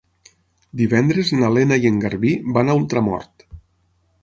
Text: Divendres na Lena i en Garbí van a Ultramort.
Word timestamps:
Divendres 0.79 1.33
na 1.41 1.51
Lena 1.59 1.77
i 1.83 1.85
en 1.91 2.01
Garbí 2.07 2.33
van 2.59 2.71
a 2.75 2.79
Ultramort. 2.83 3.49